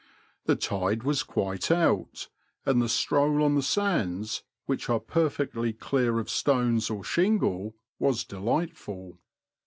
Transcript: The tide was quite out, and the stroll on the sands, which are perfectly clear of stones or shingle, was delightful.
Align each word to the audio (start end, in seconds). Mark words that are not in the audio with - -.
The 0.45 0.55
tide 0.55 1.03
was 1.03 1.21
quite 1.21 1.69
out, 1.69 2.27
and 2.65 2.81
the 2.81 2.89
stroll 2.89 3.43
on 3.43 3.53
the 3.53 3.61
sands, 3.61 4.41
which 4.65 4.89
are 4.89 4.99
perfectly 4.99 5.73
clear 5.73 6.17
of 6.17 6.27
stones 6.27 6.89
or 6.89 7.03
shingle, 7.03 7.75
was 7.99 8.23
delightful. 8.23 9.19